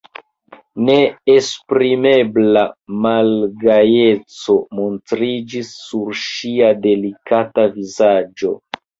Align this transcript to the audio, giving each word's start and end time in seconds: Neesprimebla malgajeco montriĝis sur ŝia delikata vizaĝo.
Neesprimebla 0.85 2.63
malgajeco 3.03 4.55
montriĝis 4.79 5.69
sur 5.89 6.17
ŝia 6.23 6.71
delikata 6.87 7.67
vizaĝo. 7.77 8.55